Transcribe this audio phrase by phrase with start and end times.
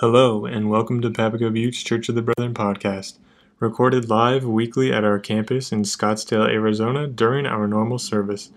[0.00, 3.18] Hello, and welcome to Papago Buttes Church of the Brethren podcast,
[3.58, 8.48] recorded live weekly at our campus in Scottsdale, Arizona during our normal service.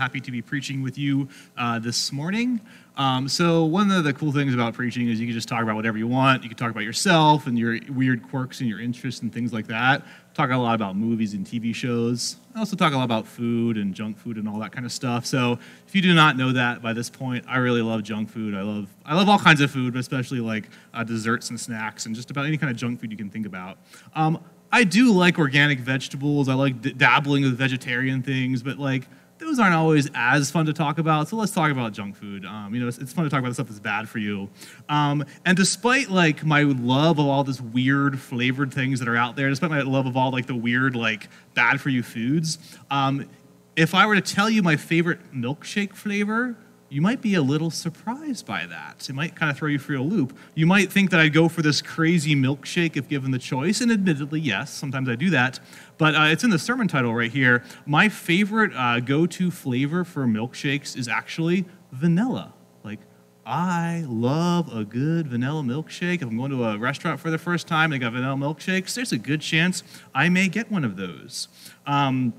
[0.00, 1.28] Happy to be preaching with you
[1.58, 2.58] uh, this morning.
[2.96, 5.76] Um, so, one of the cool things about preaching is you can just talk about
[5.76, 6.42] whatever you want.
[6.42, 9.66] You can talk about yourself and your weird quirks and your interests and things like
[9.66, 10.02] that.
[10.32, 12.36] Talk a lot about movies and TV shows.
[12.54, 14.92] I also talk a lot about food and junk food and all that kind of
[14.92, 15.26] stuff.
[15.26, 18.54] So, if you do not know that by this point, I really love junk food.
[18.54, 22.06] I love I love all kinds of food, but especially like uh, desserts and snacks
[22.06, 23.76] and just about any kind of junk food you can think about.
[24.14, 24.42] Um,
[24.72, 26.48] I do like organic vegetables.
[26.48, 29.08] I like d- dabbling with vegetarian things, but like
[29.40, 31.28] those aren't always as fun to talk about.
[31.28, 32.44] So let's talk about junk food.
[32.44, 34.48] Um, you know, it's, it's, fun to talk about the stuff that's bad for you.
[34.88, 39.36] Um, and despite like my love of all this weird flavored things that are out
[39.36, 42.58] there, despite my love of all like the weird like bad for you foods,
[42.90, 43.28] um,
[43.76, 46.56] if I were to tell you my favorite milkshake flavor,
[46.90, 49.08] you might be a little surprised by that.
[49.08, 50.36] It might kind of throw you for a loop.
[50.56, 53.92] You might think that I'd go for this crazy milkshake if given the choice, and
[53.92, 55.60] admittedly, yes, sometimes I do that.
[55.98, 57.62] But uh, it's in the sermon title right here.
[57.86, 62.54] My favorite uh, go to flavor for milkshakes is actually vanilla.
[62.82, 62.98] Like,
[63.46, 66.16] I love a good vanilla milkshake.
[66.16, 68.94] If I'm going to a restaurant for the first time and they got vanilla milkshakes,
[68.94, 71.46] there's a good chance I may get one of those.
[71.86, 72.32] Um,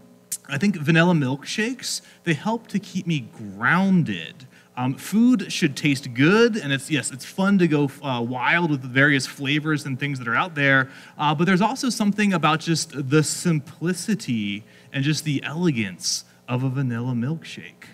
[0.51, 4.45] I think vanilla milkshakes, they help to keep me grounded.
[4.75, 8.81] Um, food should taste good, and it's yes, it's fun to go uh, wild with
[8.81, 10.89] the various flavors and things that are out there.
[11.17, 16.69] Uh, but there's also something about just the simplicity and just the elegance of a
[16.69, 17.85] vanilla milkshake.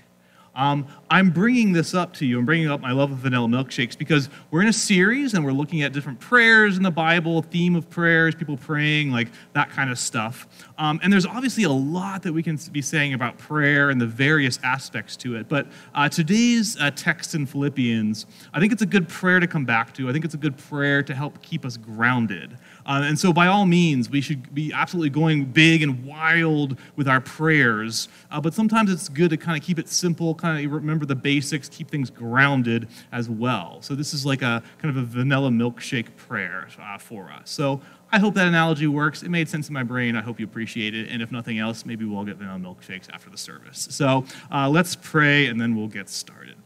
[0.57, 2.39] Um, I'm bringing this up to you.
[2.39, 5.51] I'm bringing up my love of vanilla milkshakes because we're in a series and we're
[5.51, 9.91] looking at different prayers in the Bible, theme of prayers, people praying, like that kind
[9.91, 10.47] of stuff.
[10.79, 14.07] Um, and there's obviously a lot that we can be saying about prayer and the
[14.07, 15.47] various aspects to it.
[15.47, 19.63] But uh, today's uh, text in Philippians, I think it's a good prayer to come
[19.63, 20.09] back to.
[20.09, 22.57] I think it's a good prayer to help keep us grounded.
[22.87, 27.07] Uh, and so, by all means, we should be absolutely going big and wild with
[27.07, 28.07] our prayers.
[28.31, 31.15] Uh, but sometimes it's good to kind of keep it simple, kind of remember the
[31.15, 33.81] basics, keep things grounded as well.
[33.81, 37.49] So, this is like a kind of a vanilla milkshake prayer uh, for us.
[37.49, 37.81] So,
[38.11, 39.21] I hope that analogy works.
[39.21, 40.15] It made sense in my brain.
[40.15, 41.09] I hope you appreciate it.
[41.09, 43.87] And if nothing else, maybe we'll get vanilla milkshakes after the service.
[43.91, 46.56] So, uh, let's pray and then we'll get started.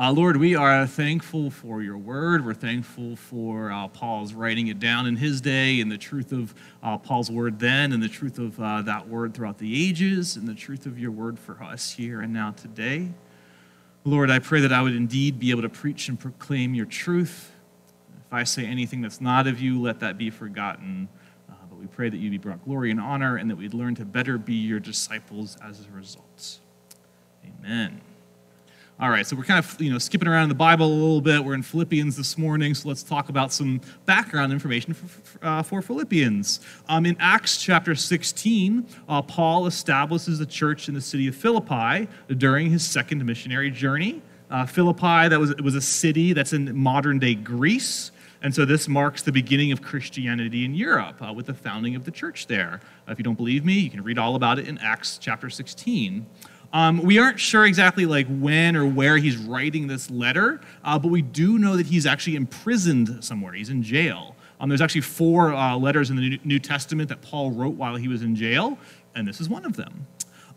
[0.00, 2.46] Uh, Lord, we are thankful for your word.
[2.46, 6.54] We're thankful for uh, Paul's writing it down in his day and the truth of
[6.84, 10.46] uh, Paul's word then and the truth of uh, that word throughout the ages and
[10.46, 13.08] the truth of your word for us here and now today.
[14.04, 17.50] Lord, I pray that I would indeed be able to preach and proclaim your truth.
[18.24, 21.08] If I say anything that's not of you, let that be forgotten.
[21.50, 23.96] Uh, but we pray that you be brought glory and honor and that we'd learn
[23.96, 26.60] to better be your disciples as a result.
[27.44, 28.00] Amen.
[29.00, 31.20] All right, so we're kind of you know skipping around in the Bible a little
[31.20, 31.44] bit.
[31.44, 35.82] We're in Philippians this morning, so let's talk about some background information for, uh, for
[35.82, 36.58] Philippians.
[36.88, 42.08] Um, in Acts chapter 16, uh, Paul establishes a church in the city of Philippi
[42.38, 44.20] during his second missionary journey.
[44.50, 48.10] Uh, Philippi, that was it was a city that's in modern day Greece.
[48.42, 52.04] And so this marks the beginning of Christianity in Europe uh, with the founding of
[52.04, 52.80] the church there.
[53.06, 55.50] Uh, if you don't believe me, you can read all about it in Acts chapter
[55.50, 56.26] 16.
[56.72, 61.08] Um, we aren't sure exactly like when or where he's writing this letter, uh, but
[61.08, 63.54] we do know that he's actually imprisoned somewhere.
[63.54, 64.36] He's in jail.
[64.60, 68.08] Um, there's actually four uh, letters in the New Testament that Paul wrote while he
[68.08, 68.78] was in jail,
[69.14, 70.06] and this is one of them.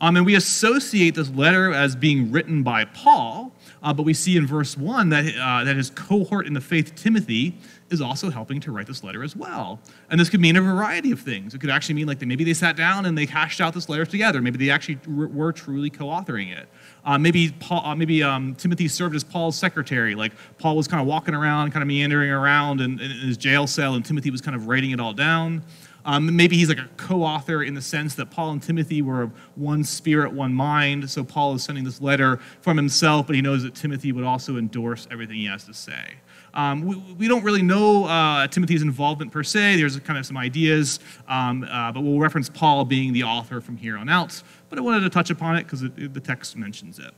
[0.01, 4.37] Um, and we associate this letter as being written by Paul, uh, but we see
[4.37, 7.57] in verse 1 that, uh, that his cohort in the faith, Timothy,
[7.89, 9.79] is also helping to write this letter as well.
[10.09, 11.53] And this could mean a variety of things.
[11.53, 13.89] It could actually mean like they, maybe they sat down and they hashed out this
[13.89, 14.41] letter together.
[14.41, 16.69] Maybe they actually were truly co-authoring it.
[17.03, 20.15] Uh, maybe Paul, uh, maybe um, Timothy served as Paul's secretary.
[20.15, 23.67] Like Paul was kind of walking around, kind of meandering around in, in his jail
[23.67, 25.63] cell, and Timothy was kind of writing it all down.
[26.05, 29.31] Um, maybe he's like a co author in the sense that Paul and Timothy were
[29.55, 31.09] one spirit, one mind.
[31.09, 34.57] So Paul is sending this letter from himself, but he knows that Timothy would also
[34.57, 36.15] endorse everything he has to say.
[36.53, 39.77] Um, we, we, don't really know uh, Timothy's involvement per se.
[39.77, 40.99] There's kind of some ideas,
[41.29, 44.41] um, uh, but we'll reference Paul being the author from here on out.
[44.69, 47.13] But I wanted to touch upon it because the text mentions it.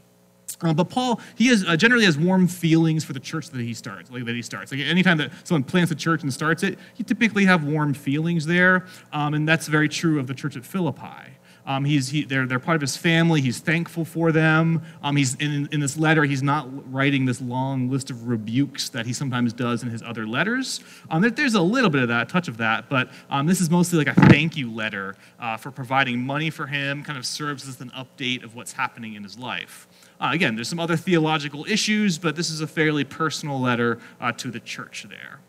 [0.61, 3.73] Uh, but Paul, he has, uh, generally has warm feelings for the church that he
[3.73, 4.11] starts.
[4.11, 4.71] Like that he starts.
[4.71, 8.45] Like anytime that someone plants a church and starts it, you typically have warm feelings
[8.45, 11.33] there, um, and that's very true of the church at Philippi.
[11.65, 13.39] Um, he's, he, they're, they're part of his family.
[13.39, 14.81] He's thankful for them.
[15.01, 19.05] Um, he's in, in this letter, he's not writing this long list of rebukes that
[19.05, 20.81] he sometimes does in his other letters.
[21.09, 23.69] Um, there, there's a little bit of that, touch of that, but um, this is
[23.69, 27.67] mostly like a thank you letter uh, for providing money for him, kind of serves
[27.67, 29.87] as an update of what's happening in his life.
[30.19, 34.31] Uh, again, there's some other theological issues, but this is a fairly personal letter uh,
[34.33, 35.39] to the church there.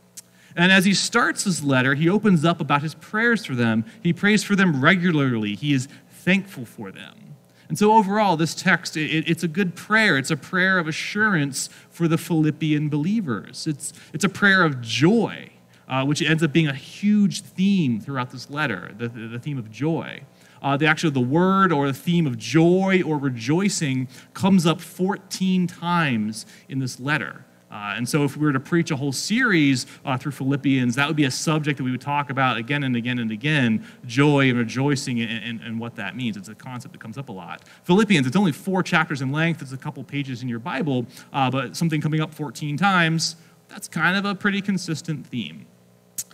[0.56, 3.84] And as he starts his letter, he opens up about his prayers for them.
[4.02, 5.54] He prays for them regularly.
[5.54, 7.24] He is thankful for them.
[7.68, 10.16] And so, overall, this text, it, it's a good prayer.
[10.18, 13.66] It's a prayer of assurance for the Philippian believers.
[13.66, 15.50] It's, it's a prayer of joy,
[15.88, 19.70] uh, which ends up being a huge theme throughout this letter, the, the theme of
[19.70, 20.22] joy.
[20.64, 25.66] Uh, the actually the word or the theme of joy or rejoicing comes up 14
[25.66, 27.44] times in this letter.
[27.70, 31.08] Uh, and so, if we were to preach a whole series uh, through Philippians, that
[31.08, 34.48] would be a subject that we would talk about again and again and again joy
[34.48, 36.36] and rejoicing and, and, and, what that means.
[36.36, 37.68] It's a concept that comes up a lot.
[37.82, 41.50] Philippians, it's only four chapters in length, it's a couple pages in your Bible, uh,
[41.50, 43.34] but something coming up 14 times,
[43.68, 45.66] that's kind of a pretty consistent theme.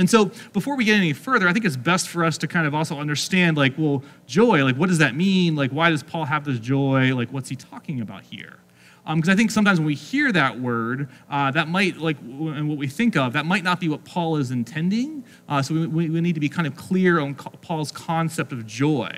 [0.00, 2.66] And so, before we get any further, I think it's best for us to kind
[2.66, 5.56] of also understand, like, well, joy, like, what does that mean?
[5.56, 7.14] Like, why does Paul have this joy?
[7.14, 8.56] Like, what's he talking about here?
[9.04, 12.66] Because um, I think sometimes when we hear that word, uh, that might, like, and
[12.66, 15.22] what we think of, that might not be what Paul is intending.
[15.50, 19.10] Uh, so we, we, need to be kind of clear on Paul's concept of joy.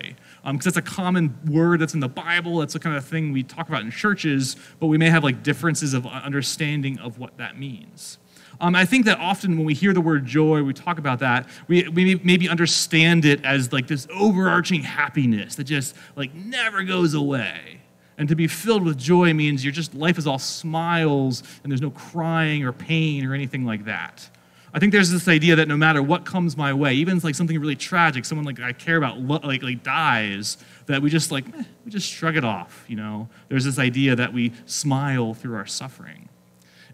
[0.42, 2.58] Because um, that's a common word that's in the Bible.
[2.58, 5.44] That's the kind of thing we talk about in churches, but we may have like
[5.44, 8.18] differences of understanding of what that means.
[8.60, 11.48] Um, I think that often when we hear the word joy, we talk about that,
[11.68, 17.14] we, we maybe understand it as like this overarching happiness that just like never goes
[17.14, 17.80] away.
[18.18, 21.80] And to be filled with joy means your just life is all smiles and there's
[21.80, 24.28] no crying or pain or anything like that.
[24.74, 27.58] I think there's this idea that no matter what comes my way, even like something
[27.58, 30.56] really tragic, someone like I care about like like dies,
[30.86, 32.84] that we just like eh, we just shrug it off.
[32.88, 36.28] You know, there's this idea that we smile through our suffering,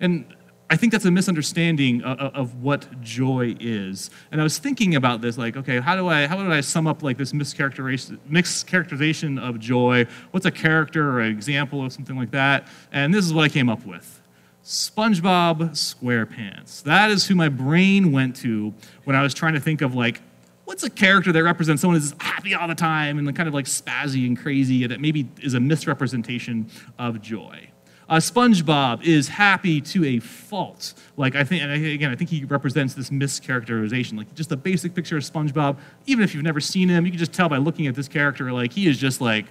[0.00, 0.34] and
[0.70, 4.10] I think that's a misunderstanding of, of, what joy is.
[4.30, 6.86] And I was thinking about this, like, okay, how do I how do I sum
[6.86, 10.06] up like this mischaracterization, mischaracterization of joy?
[10.30, 12.68] What's a character or an example of something like that?
[12.92, 14.20] And this is what I came up with.
[14.62, 16.82] SpongeBob SquarePants.
[16.82, 18.74] That is who my brain went to
[19.04, 20.20] when I was trying to think of like,
[20.66, 23.64] what's a character that represents someone who's happy all the time and kind of like
[23.64, 26.68] spazzy and crazy that maybe is a misrepresentation
[26.98, 27.70] of joy.
[28.08, 30.94] Uh, SpongeBob is happy to a fault.
[31.16, 34.16] Like I think, again, I think he represents this mischaracterization.
[34.16, 35.76] Like just a basic picture of SpongeBob.
[36.06, 38.50] Even if you've never seen him, you can just tell by looking at this character.
[38.50, 39.46] Like he is just like,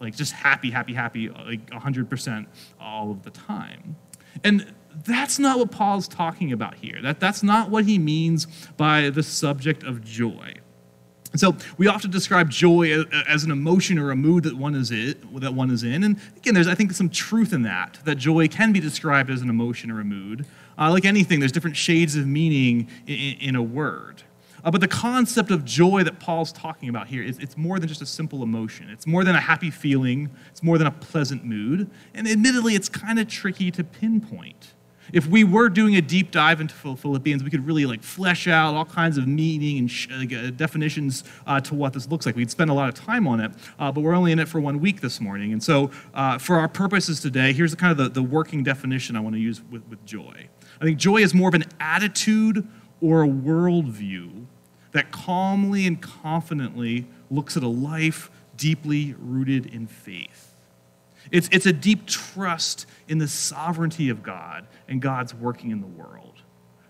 [0.00, 2.46] like just happy, happy, happy, like 100%
[2.78, 3.96] all of the time.
[4.42, 4.74] And
[5.04, 7.00] that's not what Paul's talking about here.
[7.02, 8.46] That, that's not what he means
[8.76, 10.54] by the subject of joy.
[11.34, 14.92] And so we often describe joy as an emotion or a mood that one is
[14.92, 16.04] in, that one is in.
[16.04, 17.98] And again, there's I think some truth in that.
[18.04, 20.46] That joy can be described as an emotion or a mood.
[20.78, 24.22] Uh, like anything, there's different shades of meaning in, in a word.
[24.62, 27.88] Uh, but the concept of joy that Paul's talking about here is it's more than
[27.88, 28.88] just a simple emotion.
[28.88, 30.30] It's more than a happy feeling.
[30.52, 31.90] It's more than a pleasant mood.
[32.14, 34.74] And admittedly, it's kind of tricky to pinpoint.
[35.12, 38.74] If we were doing a deep dive into Philippians, we could really like flesh out
[38.74, 42.36] all kinds of meaning and sh- uh, definitions uh, to what this looks like.
[42.36, 44.60] We'd spend a lot of time on it, uh, but we're only in it for
[44.60, 45.52] one week this morning.
[45.52, 49.16] And so, uh, for our purposes today, here's the kind of the, the working definition
[49.16, 50.48] I want to use with, with joy.
[50.80, 52.66] I think joy is more of an attitude
[53.00, 54.46] or a worldview
[54.92, 60.53] that calmly and confidently looks at a life deeply rooted in faith.
[61.34, 65.86] It's, it's a deep trust in the sovereignty of God and God's working in the
[65.88, 66.42] world.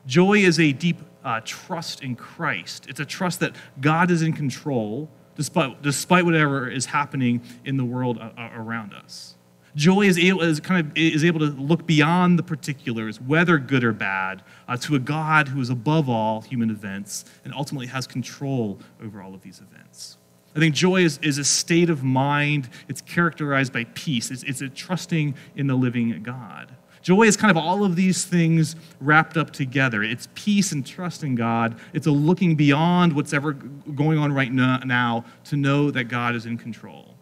[0.06, 2.84] Joy is a deep uh, trust in Christ.
[2.86, 7.86] It's a trust that God is in control despite, despite whatever is happening in the
[7.86, 9.34] world uh, uh around us.
[9.76, 13.82] Joy is able, is kind of, is able to look beyond the particulars, whether good
[13.82, 18.06] or bad, uh, to a God who is above all human events and ultimately has
[18.06, 20.18] control over all of these events.
[20.54, 22.68] I think joy is, is a state of mind.
[22.88, 24.30] It's characterized by peace.
[24.30, 26.74] It's, it's a trusting in the living God.
[27.02, 30.02] Joy is kind of all of these things wrapped up together.
[30.02, 31.78] It's peace and trust in God.
[31.92, 36.46] It's a looking beyond what's ever going on right now to know that God is
[36.46, 37.13] in control.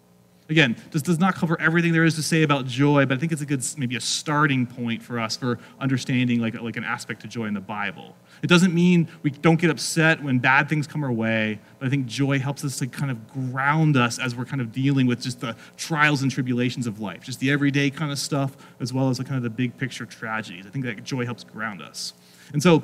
[0.52, 3.32] Again, this does not cover everything there is to say about joy, but I think
[3.32, 7.24] it's a good, maybe a starting point for us for understanding like, like an aspect
[7.24, 8.14] of joy in the Bible.
[8.42, 11.88] It doesn't mean we don't get upset when bad things come our way, but I
[11.88, 15.22] think joy helps us to kind of ground us as we're kind of dealing with
[15.22, 19.08] just the trials and tribulations of life, just the everyday kind of stuff, as well
[19.08, 20.66] as the kind of the big picture tragedies.
[20.66, 22.12] I think that joy helps ground us.
[22.52, 22.82] And so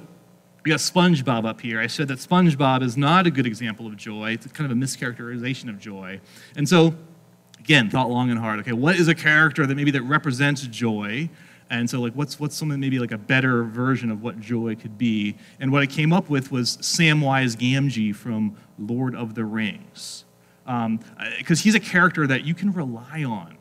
[0.65, 1.81] we got SpongeBob up here.
[1.81, 4.33] I said that SpongeBob is not a good example of joy.
[4.33, 6.21] It's kind of a mischaracterization of joy.
[6.57, 6.95] And so,
[7.61, 8.61] again, thought long and hard.
[8.61, 11.29] Okay, what is a character that maybe that represents joy?
[11.71, 14.97] And so, like, what's what's something maybe like a better version of what joy could
[14.97, 15.37] be?
[15.61, 20.25] And what I came up with was Samwise Gamgee from Lord of the Rings,
[20.65, 23.59] because um, he's a character that you can rely on.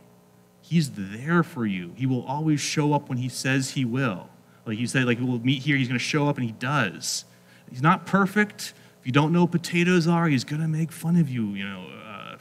[0.62, 1.94] He's there for you.
[1.96, 4.30] He will always show up when he says he will.
[4.66, 5.78] Like you said, like we'll meet here.
[5.78, 7.26] He's going to show up, and he does.
[7.70, 8.74] He's not perfect.
[9.02, 11.48] If you don't know what potatoes are, he's going to make fun of you.
[11.50, 11.88] You know,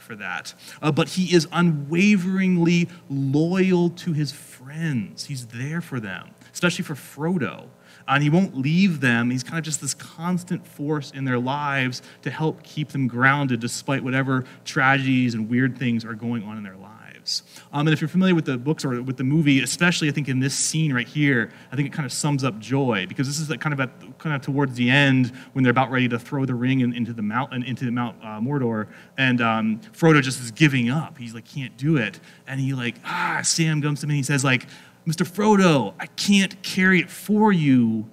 [0.07, 0.53] for that.
[0.81, 5.25] Uh, but he is unwaveringly loyal to his friends.
[5.25, 7.65] He's there for them, especially for Frodo.
[8.07, 9.29] And he won't leave them.
[9.29, 13.59] He's kind of just this constant force in their lives to help keep them grounded
[13.59, 17.43] despite whatever tragedies and weird things are going on in their lives lives.
[17.71, 20.29] Um, and if you're familiar with the books or with the movie, especially I think
[20.29, 23.39] in this scene right here, I think it kind of sums up joy because this
[23.39, 26.45] is kind of at kind of towards the end when they're about ready to throw
[26.45, 30.41] the ring in, into the mountain into the Mount uh, Mordor, and um, Frodo just
[30.41, 31.17] is giving up.
[31.17, 34.23] He's like can't do it, and he like ah Sam comes to me and he
[34.23, 34.67] says like
[35.05, 35.25] Mr.
[35.25, 38.09] Frodo, I can't carry it for you,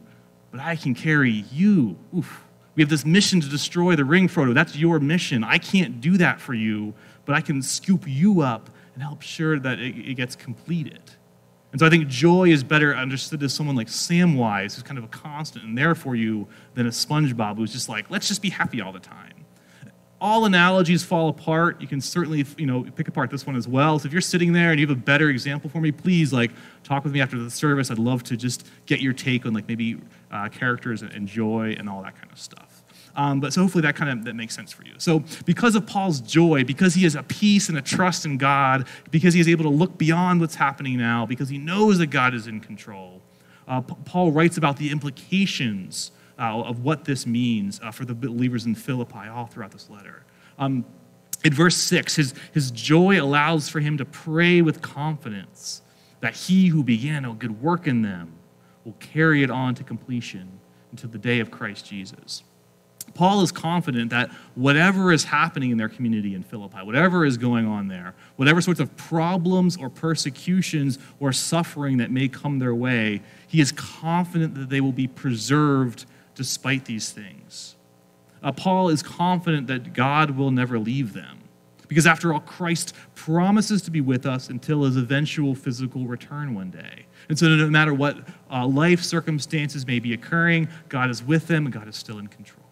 [0.50, 1.96] but I can carry you.
[2.16, 2.42] Oof.
[2.76, 4.52] We have this mission to destroy the ring, Frodo.
[4.52, 5.44] That's your mission.
[5.44, 6.92] I can't do that for you,
[7.24, 11.02] but I can scoop you up and help sure that it, it gets completed.
[11.72, 15.04] And so I think joy is better understood as someone like Samwise, who's kind of
[15.04, 18.50] a constant and there for you, than a SpongeBob who's just like, let's just be
[18.50, 19.44] happy all the time.
[20.20, 21.80] All analogies fall apart.
[21.80, 23.98] You can certainly, you know, pick apart this one as well.
[23.98, 26.52] So if you're sitting there and you have a better example for me, please like
[26.84, 27.90] talk with me after the service.
[27.90, 29.98] I'd love to just get your take on like maybe
[30.30, 32.73] uh, characters and joy and all that kind of stuff.
[33.16, 34.94] Um, but so hopefully that kind of that makes sense for you.
[34.98, 38.88] So because of Paul's joy, because he has a peace and a trust in God,
[39.10, 42.34] because he is able to look beyond what's happening now, because he knows that God
[42.34, 43.20] is in control,
[43.68, 48.66] uh, Paul writes about the implications uh, of what this means uh, for the believers
[48.66, 50.24] in Philippi all throughout this letter.
[50.58, 50.84] Um,
[51.44, 55.82] in verse 6, his, his joy allows for him to pray with confidence
[56.20, 58.32] that he who began a good work in them
[58.84, 60.48] will carry it on to completion
[60.90, 62.42] until the day of Christ Jesus.
[63.12, 67.66] Paul is confident that whatever is happening in their community in Philippi, whatever is going
[67.66, 73.22] on there, whatever sorts of problems or persecutions or suffering that may come their way,
[73.46, 77.76] he is confident that they will be preserved despite these things.
[78.42, 81.40] Uh, Paul is confident that God will never leave them.
[81.88, 86.70] Because after all, Christ promises to be with us until his eventual physical return one
[86.70, 87.06] day.
[87.28, 91.66] And so, no matter what uh, life circumstances may be occurring, God is with them
[91.66, 92.63] and God is still in control.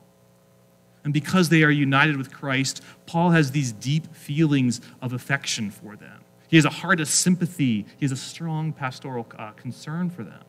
[1.05, 5.97] And because they are united with Christ, Paul has these deep feelings of affection for
[5.97, 6.21] them.
[6.49, 10.45] He has a heart of sympathy, he has a strong pastoral uh, concern for them.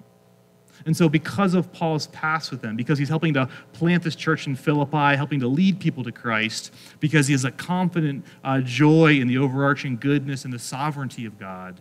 [0.86, 4.48] And so, because of Paul's past with them, because he's helping to plant this church
[4.48, 9.13] in Philippi, helping to lead people to Christ, because he has a confident uh, joy
[9.13, 11.79] in the overarching goodness and the sovereignty of God,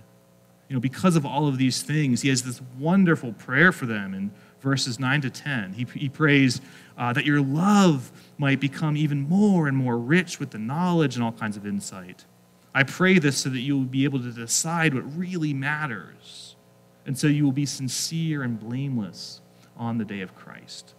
[0.68, 4.14] you know, because of all of these things, he has this wonderful prayer for them
[4.14, 5.72] in verses 9 to 10.
[5.72, 6.60] He, he prays
[6.96, 11.24] uh, that your love might become even more and more rich with the knowledge and
[11.24, 12.24] all kinds of insight.
[12.74, 16.56] I pray this so that you will be able to decide what really matters,
[17.06, 19.40] and so you will be sincere and blameless
[19.76, 20.94] on the day of Christ.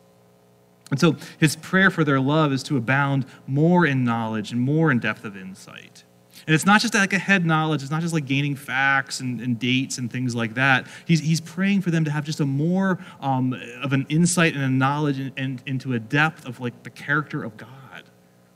[0.92, 4.92] And so his prayer for their love is to abound more in knowledge and more
[4.92, 6.04] in depth of insight.
[6.46, 9.40] And it's not just like a head knowledge, it's not just like gaining facts and,
[9.40, 10.88] and dates and things like that.
[11.06, 14.64] He's, he's praying for them to have just a more um, of an insight and
[14.64, 17.70] a knowledge and, and, into a depth of like the character of God.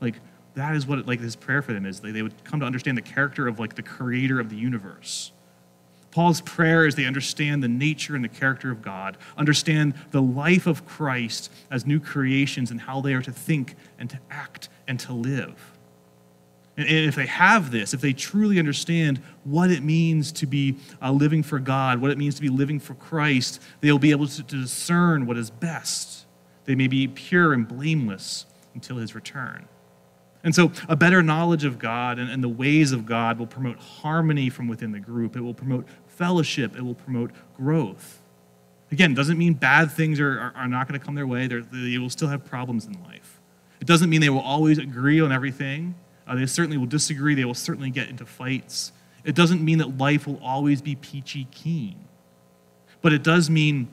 [0.00, 0.16] Like
[0.54, 2.00] that is what like his prayer for them is.
[2.00, 5.32] They, they would come to understand the character of like the creator of the universe.
[6.10, 10.66] Paul's prayer is they understand the nature and the character of God, understand the life
[10.66, 14.98] of Christ as new creations and how they are to think and to act and
[15.00, 15.77] to live.
[16.78, 21.10] And if they have this, if they truly understand what it means to be uh,
[21.10, 24.44] living for God, what it means to be living for Christ, they'll be able to,
[24.44, 26.24] to discern what is best.
[26.66, 29.66] They may be pure and blameless until his return.
[30.44, 33.78] And so, a better knowledge of God and, and, the ways of God will promote
[33.78, 35.36] harmony from within the group.
[35.36, 36.76] It will promote fellowship.
[36.76, 38.20] It will promote growth.
[38.92, 41.48] Again, doesn't mean bad things are, are, are not going to come their way.
[41.48, 43.40] They're, they will still have problems in life.
[43.80, 45.96] It doesn't mean they will always agree on everything.
[46.28, 47.34] Uh, they certainly will disagree.
[47.34, 48.92] They will certainly get into fights.
[49.24, 51.96] It doesn't mean that life will always be peachy keen.
[53.00, 53.88] But it does mean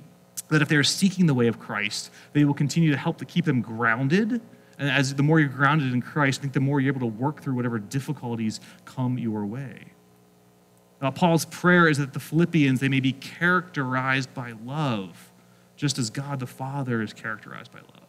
[0.50, 3.46] that if they're seeking the way of Christ, they will continue to help to keep
[3.46, 4.42] them grounded.
[4.78, 7.18] And as the more you're grounded in Christ, I think the more you're able to
[7.18, 9.86] work through whatever difficulties come your way.
[11.02, 15.32] Uh, Paul's prayer is that the Philippians they may be characterized by love,
[15.76, 18.05] just as God the Father is characterized by love.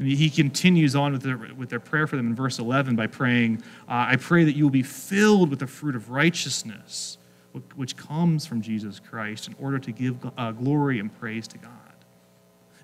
[0.00, 3.06] And he continues on with their, with their prayer for them in verse 11 by
[3.06, 7.18] praying, uh, I pray that you will be filled with the fruit of righteousness,
[7.76, 11.70] which comes from Jesus Christ, in order to give uh, glory and praise to God.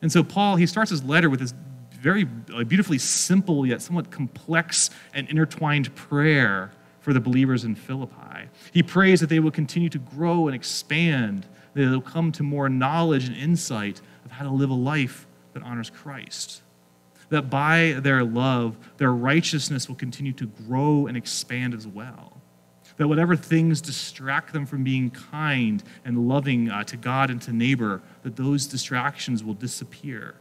[0.03, 1.55] And so, Paul, he starts his letter with this
[1.91, 6.71] very beautifully simple yet somewhat complex and intertwined prayer
[7.01, 8.51] for the believers in Philippi.
[8.73, 12.69] He prays that they will continue to grow and expand, that they'll come to more
[12.69, 16.61] knowledge and insight of how to live a life that honors Christ
[17.29, 22.41] that by their love, their righteousness will continue to grow and expand as well.
[22.97, 27.53] That whatever things distract them from being kind and loving uh, to God and to
[27.53, 30.37] neighbor, that those distractions will disappear.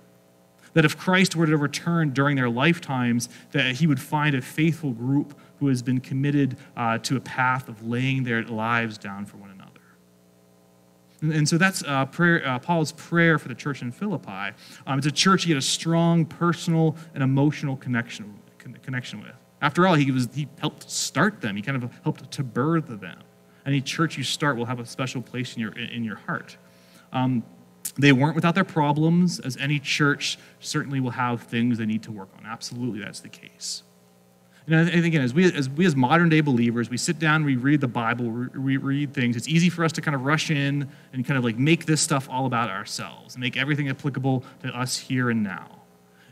[0.74, 4.92] That if Christ were to return during their lifetimes, that he would find a faithful
[4.92, 9.38] group who has been committed uh, to a path of laying their lives down for
[9.38, 9.55] one another.
[11.32, 14.56] And, so that's uh, prayer, uh, Paul's prayer for the church in Philippi.
[14.86, 18.40] Um, it's a church he had a strong personal and emotional connection,
[18.84, 19.32] connection with.
[19.62, 23.20] After all, he, was, he helped start them, he kind of helped to birth them.
[23.66, 26.58] Any church you start will have a special place in your, in your heart.
[27.12, 27.44] Um,
[27.98, 32.12] they weren't without their problems, as any church certainly will have things they need to
[32.12, 32.46] work on.
[32.46, 33.84] Absolutely, that's the case.
[34.68, 37.56] And i again, as we, as we as modern day believers, we sit down, we
[37.56, 39.36] read the Bible, we read things.
[39.36, 42.02] It's easy for us to kind of rush in and kind of like make this
[42.02, 45.68] stuff all about ourselves and make everything applicable to us here and now.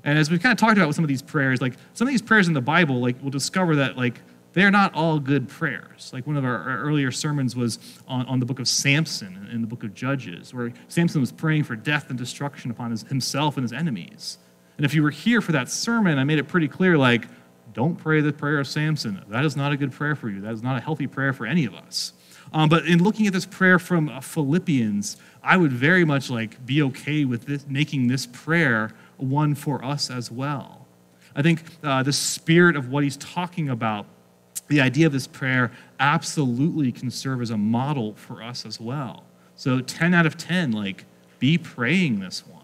[0.03, 2.11] And as we've kind of talked about with some of these prayers, like some of
[2.11, 4.19] these prayers in the Bible, like we'll discover that like
[4.53, 6.11] they're not all good prayers.
[6.13, 9.61] Like one of our, our earlier sermons was on, on the book of Samson in
[9.61, 13.57] the book of Judges, where Samson was praying for death and destruction upon his, himself
[13.57, 14.37] and his enemies.
[14.77, 17.27] And if you were here for that sermon, I made it pretty clear like
[17.73, 19.23] don't pray the prayer of Samson.
[19.29, 20.41] That is not a good prayer for you.
[20.41, 22.13] That is not a healthy prayer for any of us.
[22.51, 26.63] Um, but in looking at this prayer from uh, Philippians, I would very much like
[26.65, 30.85] be okay with this, making this prayer one for us as well.
[31.35, 34.05] I think uh, the spirit of what he's talking about,
[34.67, 39.23] the idea of this prayer, absolutely can serve as a model for us as well.
[39.55, 41.05] So 10 out of 10, like,
[41.39, 42.61] be praying this one.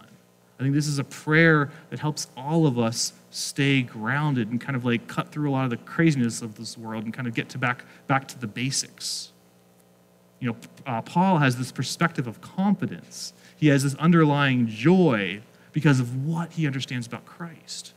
[0.59, 4.75] I think this is a prayer that helps all of us stay grounded and kind
[4.75, 7.33] of like cut through a lot of the craziness of this world and kind of
[7.33, 9.31] get to back, back to the basics.
[10.39, 13.33] You know, uh, Paul has this perspective of confidence.
[13.57, 15.41] He has this underlying joy
[15.73, 17.93] because of what he understands about Christ.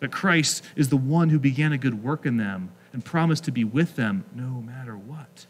[0.00, 3.52] That Christ is the one who began a good work in them and promised to
[3.52, 5.46] be with them no matter what.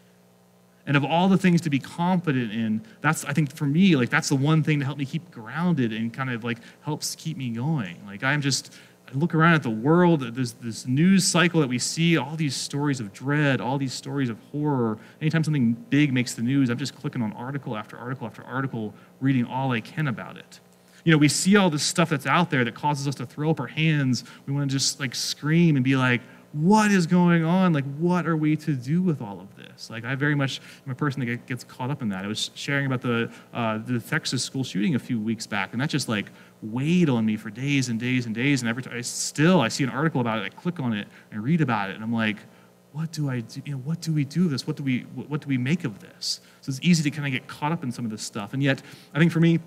[0.85, 4.09] And of all the things to be confident in, that's, I think for me, like,
[4.09, 7.37] that's the one thing to help me keep grounded and kind of like helps keep
[7.37, 7.97] me going.
[8.05, 8.73] Like, I'm just,
[9.07, 12.55] I look around at the world, there's this news cycle that we see, all these
[12.55, 14.97] stories of dread, all these stories of horror.
[15.21, 18.93] Anytime something big makes the news, I'm just clicking on article after article after article,
[19.19, 20.59] reading all I can about it.
[21.03, 23.49] You know, we see all this stuff that's out there that causes us to throw
[23.49, 24.23] up our hands.
[24.45, 26.21] We want to just like scream and be like,
[26.53, 27.73] what is going on?
[27.73, 29.89] Like, what are we to do with all of this?
[29.89, 32.23] Like, I very much am a person that gets caught up in that.
[32.23, 35.81] I was sharing about the, uh, the Texas school shooting a few weeks back, and
[35.81, 36.31] that just like
[36.63, 38.61] weighed on me for days and days and days.
[38.61, 41.07] And every time I still, I see an article about it, I click on it
[41.31, 42.37] and read about it, and I'm like,
[42.93, 43.61] what do I do?
[43.65, 44.67] You know, what do we do with this?
[44.67, 46.41] What do we, what do we make of this?
[46.61, 48.53] So it's easy to kind of get caught up in some of this stuff.
[48.53, 48.81] And yet,
[49.13, 49.59] I think for me,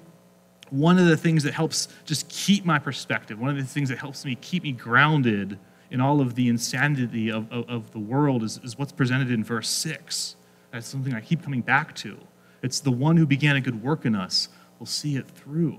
[0.70, 3.98] one of the things that helps just keep my perspective, one of the things that
[3.98, 5.58] helps me keep me grounded
[5.90, 9.42] in all of the insanity of, of, of the world is, is what's presented in
[9.44, 10.36] verse 6.
[10.72, 12.16] That's something I keep coming back to.
[12.62, 15.78] It's the one who began a good work in us will see it through.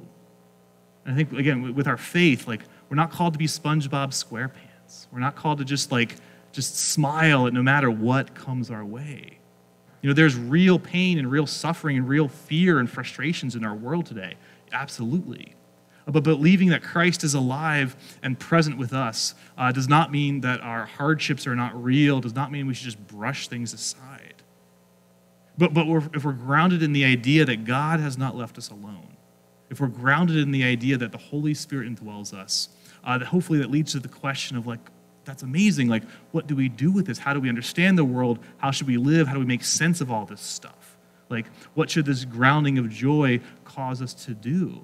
[1.08, 5.08] And I think, again, with our faith, like, we're not called to be SpongeBob SquarePants.
[5.12, 6.17] We're not called to just, like,
[6.52, 9.39] just smile at no matter what comes our way.
[10.02, 13.74] You know, there's real pain and real suffering and real fear and frustrations in our
[13.74, 14.36] world today.
[14.72, 15.56] Absolutely.
[16.06, 20.62] But believing that Christ is alive and present with us uh, does not mean that
[20.62, 24.36] our hardships are not real, does not mean we should just brush things aside.
[25.58, 28.70] But, but we're, if we're grounded in the idea that God has not left us
[28.70, 29.16] alone,
[29.69, 32.69] if we're grounded in the idea that the Holy Spirit indwells us,
[33.03, 34.80] uh, that hopefully that leads to the question of like,
[35.25, 35.89] that's amazing.
[35.89, 37.17] Like, what do we do with this?
[37.17, 38.39] How do we understand the world?
[38.58, 39.27] How should we live?
[39.27, 40.97] How do we make sense of all this stuff?
[41.30, 44.84] Like, what should this grounding of joy cause us to do?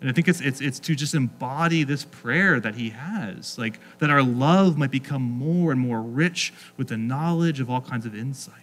[0.00, 3.80] And I think it's, it's, it's to just embody this prayer that he has, like
[3.98, 8.04] that our love might become more and more rich with the knowledge of all kinds
[8.04, 8.54] of insight.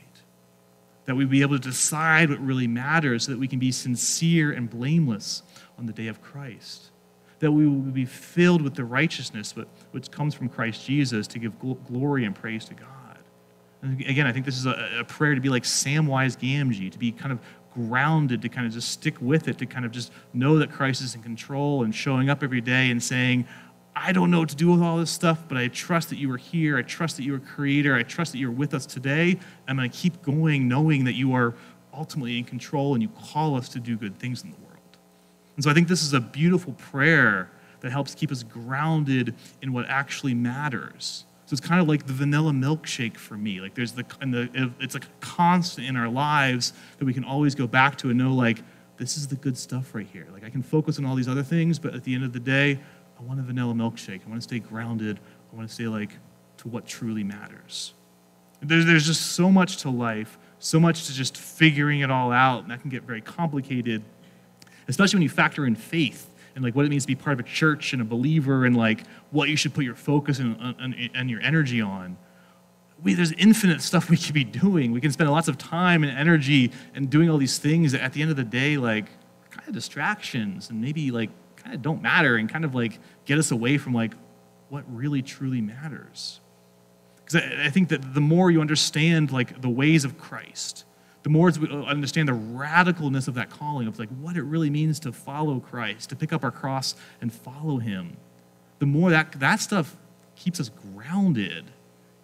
[1.06, 4.52] That we be able to decide what really matters so that we can be sincere
[4.52, 5.44] and blameless
[5.78, 6.92] on the day of Christ.
[7.40, 9.54] That we will be filled with the righteousness
[9.92, 12.90] which comes from Christ Jesus to give glory and praise to God.
[13.82, 16.98] And again, I think this is a, a prayer to be like Samwise Gamgee, to
[16.98, 17.40] be kind of
[17.74, 21.02] grounded to kind of just stick with it, to kind of just know that Christ
[21.02, 23.46] is in control and showing up every day and saying,
[23.96, 26.32] I don't know what to do with all this stuff, but I trust that you
[26.32, 26.78] are here.
[26.78, 27.96] I trust that you are creator.
[27.96, 29.38] I trust that you're with us today.
[29.68, 31.54] I'm going to keep going knowing that you are
[31.94, 34.98] ultimately in control and you call us to do good things in the world.
[35.56, 37.52] And so I think this is a beautiful prayer
[37.82, 41.26] that helps keep us grounded in what actually matters.
[41.46, 43.60] So it's kind of like the vanilla milkshake for me.
[43.60, 47.54] Like there's the, and the it's a constant in our lives that we can always
[47.54, 48.60] go back to and know like
[48.98, 50.28] this is the good stuff right here.
[50.32, 52.40] Like I can focus on all these other things, but at the end of the
[52.40, 52.80] day,
[53.24, 54.22] I want a vanilla milkshake.
[54.26, 55.20] I want to stay grounded.
[55.52, 56.12] I want to stay like
[56.58, 57.94] to what truly matters.
[58.62, 62.64] There's, there's just so much to life, so much to just figuring it all out,
[62.64, 64.04] and that can get very complicated,
[64.88, 67.46] especially when you factor in faith and like what it means to be part of
[67.46, 71.42] a church and a believer and like what you should put your focus and, your
[71.42, 72.18] energy on.
[73.02, 74.92] We, there's infinite stuff we could be doing.
[74.92, 78.14] We can spend lots of time and energy and doing all these things that at
[78.14, 79.08] the end of the day, like
[79.50, 81.30] kind of distractions and maybe like
[81.64, 84.14] kind of don't matter and kind of like get us away from like
[84.70, 86.40] what really truly matters.
[87.18, 90.86] Because I, I think that the more you understand like the ways of Christ,
[91.24, 94.70] the more we uh, understand the radicalness of that calling of like what it really
[94.70, 98.18] means to follow Christ, to pick up our cross and follow him,
[98.80, 99.96] the more that that stuff
[100.36, 101.66] keeps us grounded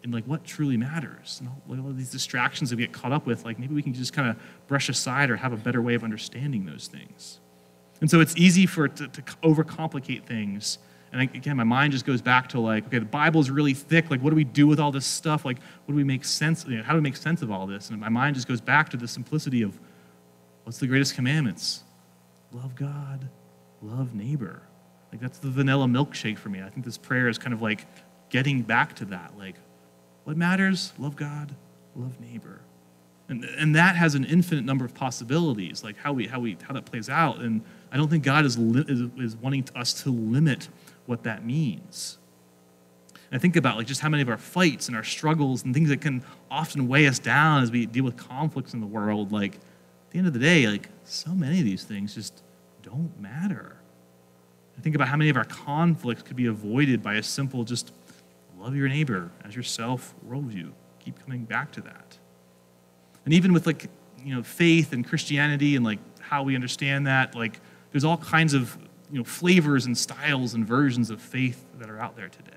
[0.04, 1.40] in like what truly matters.
[1.40, 3.94] And all, all these distractions that we get caught up with, like maybe we can
[3.94, 7.40] just kind of brush aside or have a better way of understanding those things.
[8.02, 10.80] And so it's easy for to, to overcomplicate things
[11.12, 14.12] and again, my mind just goes back to like, okay, the Bible is really thick.
[14.12, 15.44] Like, what do we do with all this stuff?
[15.44, 16.66] Like, what do we make sense?
[16.66, 17.90] You know, how do we make sense of all this?
[17.90, 19.80] And my mind just goes back to the simplicity of
[20.64, 21.84] what's the greatest commandments?
[22.52, 23.28] Love God,
[23.82, 24.62] love neighbor.
[25.12, 26.62] Like, that's the vanilla milkshake for me.
[26.62, 27.88] I think this prayer is kind of like
[28.30, 29.34] getting back to that.
[29.36, 29.56] Like,
[30.26, 30.94] what matters?
[31.00, 31.56] Love God,
[31.96, 32.62] love neighbor.
[33.30, 36.74] And, and that has an infinite number of possibilities, like how, we, how, we, how
[36.74, 37.40] that plays out.
[37.40, 40.70] And I don't think God is, li- is, is wanting us to limit
[41.06, 42.18] what that means.
[43.14, 45.74] And I think about like just how many of our fights and our struggles and
[45.74, 49.32] things that can often weigh us down as we deal with conflicts in the world,
[49.32, 52.44] like at the end of the day, like so many of these things just
[52.82, 53.76] don't matter.
[54.78, 57.92] I think about how many of our conflicts could be avoided by a simple just
[58.58, 60.72] love your neighbor as yourself worldview.
[61.00, 62.18] Keep coming back to that.
[63.26, 63.90] And even with like,
[64.24, 67.60] you know, faith and Christianity and like how we understand that, like
[67.92, 68.78] there's all kinds of
[69.12, 72.52] you know, flavors and styles and versions of faith that are out there today.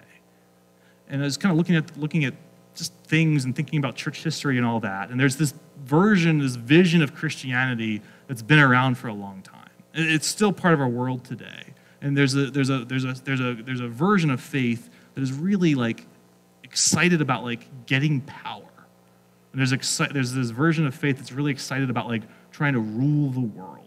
[1.08, 2.34] And I was kind of looking at, looking at
[2.74, 5.10] just things and thinking about church history and all that.
[5.10, 9.68] And there's this version, this vision of Christianity that's been around for a long time.
[9.94, 11.74] It's still part of our world today.
[12.00, 15.22] And there's a, there's a, there's a, there's a, there's a version of faith that
[15.22, 16.06] is really like
[16.64, 18.64] excited about like getting power.
[19.52, 22.80] And there's, exci- there's this version of faith that's really excited about like trying to
[22.80, 23.78] rule the world.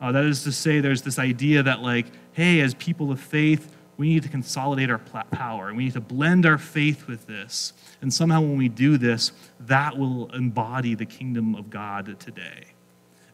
[0.00, 3.74] Uh, that is to say, there's this idea that, like, hey, as people of faith,
[3.96, 7.72] we need to consolidate our power and we need to blend our faith with this.
[8.02, 12.66] And somehow, when we do this, that will embody the kingdom of God today.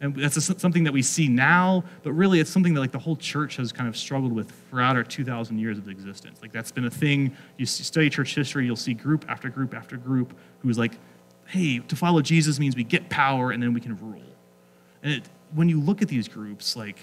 [0.03, 2.99] And that's a, something that we see now, but really it's something that like the
[2.99, 6.43] whole church has kind of struggled with throughout our 2,000 years of existence.
[6.43, 7.37] Like that's been a thing.
[7.57, 10.95] You study church history, you'll see group after group after group who's like,
[11.47, 14.23] hey, to follow Jesus means we get power and then we can rule.
[15.05, 16.99] And it, when you look at these groups, like,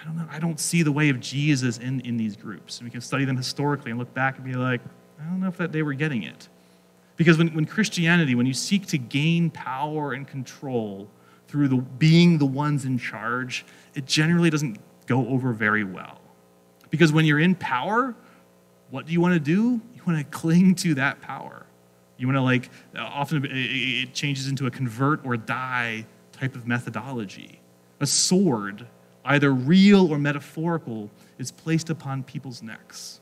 [0.00, 2.78] I don't know, I don't see the way of Jesus in, in these groups.
[2.78, 4.80] And we can study them historically and look back and be like,
[5.20, 6.48] I don't know if that they were getting it.
[7.16, 11.06] Because when, when Christianity, when you seek to gain power and control
[11.48, 16.18] through the, being the ones in charge, it generally doesn't go over very well.
[16.88, 18.14] Because when you're in power,
[18.88, 19.80] what do you want to do?
[19.94, 21.66] You want to cling to that power.
[22.16, 26.06] You want to, like, often it changes into a convert or die
[26.40, 27.60] type of methodology.
[28.00, 28.86] A sword,
[29.24, 33.20] either real or metaphorical, is placed upon people's necks.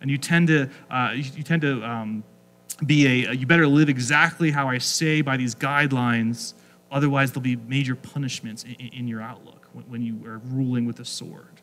[0.00, 2.22] And you tend to, uh, you, tend to um,
[2.84, 6.54] be a, you better live exactly how I say by these guidelines,
[6.90, 11.00] otherwise, there'll be major punishments in, in your outlook when, when, you are ruling with
[11.00, 11.60] a sword.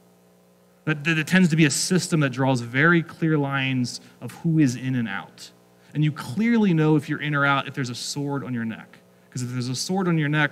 [0.86, 4.60] That, that it tends to be a system that draws very clear lines of who
[4.60, 5.52] is in and out.
[5.94, 8.66] And you clearly know if you're in or out if there's a sword on your
[8.66, 9.00] neck.
[9.28, 10.52] Because if there's a sword on your neck,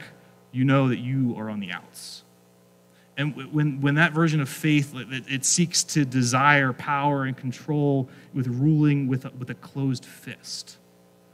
[0.56, 2.24] you know that you are on the outs.
[3.18, 8.10] And when, when that version of faith, it, it seeks to desire power and control
[8.34, 10.78] with ruling with a, with a closed fist.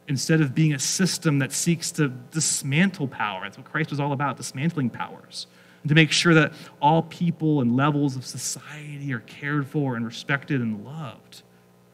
[0.07, 3.43] Instead of being a system that seeks to dismantle power.
[3.43, 5.47] That's what Christ was all about, dismantling powers.
[5.83, 10.05] And to make sure that all people and levels of society are cared for and
[10.05, 11.41] respected and loved,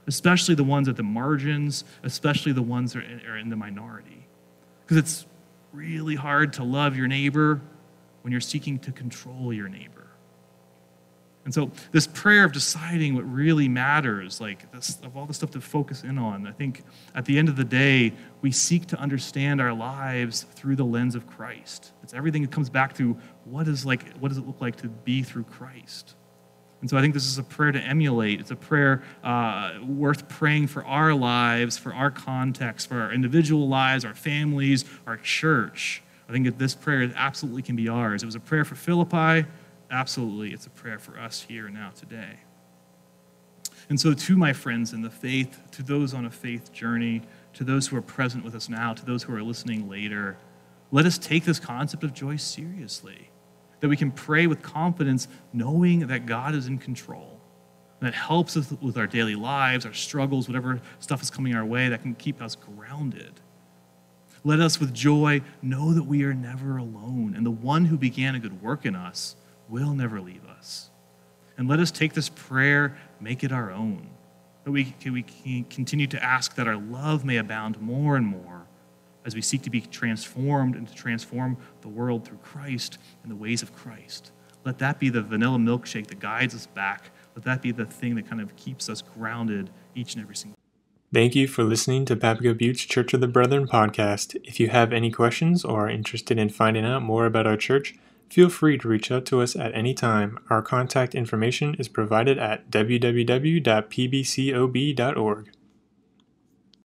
[0.08, 4.26] especially the ones at the margins, especially the ones that are in the minority.
[4.86, 5.26] Because it's
[5.78, 7.62] really hard to love your neighbor
[8.24, 10.08] when you're seeking to control your neighbor.
[11.46, 15.52] And so, this prayer of deciding what really matters, like this, of all the stuff
[15.52, 16.84] to focus in on, I think
[17.16, 18.12] at the end of the day,
[18.42, 21.94] we seek to understand our lives through the lens of Christ.
[22.04, 24.90] It's everything that comes back to what is like, what does it look like to
[24.90, 26.16] be through Christ?
[26.82, 28.40] And so I think this is a prayer to emulate.
[28.40, 33.68] It's a prayer uh, worth praying for our lives, for our context, for our individual
[33.68, 36.04] lives, our families, our church.
[36.30, 38.22] I think that this prayer absolutely can be ours.
[38.22, 39.48] It was a prayer for Philippi.
[39.90, 42.40] Absolutely, it's a prayer for us here now today.
[43.90, 47.22] And so, to my friends in the faith, to those on a faith journey,
[47.54, 50.38] to those who are present with us now, to those who are listening later,
[50.92, 53.30] let us take this concept of joy seriously.
[53.80, 57.40] That we can pray with confidence, knowing that God is in control.
[58.00, 61.66] And that helps us with our daily lives, our struggles, whatever stuff is coming our
[61.66, 63.40] way that can keep us grounded.
[64.44, 68.36] Let us with joy know that we are never alone, and the one who began
[68.36, 69.36] a good work in us
[69.68, 70.90] will never leave us.
[71.58, 74.08] And let us take this prayer, make it our own,
[74.64, 78.67] that we, we can continue to ask that our love may abound more and more
[79.28, 83.36] as we seek to be transformed and to transform the world through Christ and the
[83.36, 84.32] ways of Christ.
[84.66, 87.12] Let that be the vanilla milkshake that guides us back.
[87.36, 90.56] Let that be the thing that kind of keeps us grounded each and every single
[90.56, 90.62] day.
[91.14, 94.36] Thank you for listening to Papago Buttes Church of the Brethren podcast.
[94.44, 97.96] If you have any questions or are interested in finding out more about our church,
[98.30, 100.38] feel free to reach out to us at any time.
[100.50, 103.64] Our contact information is provided at www.pbcob.org.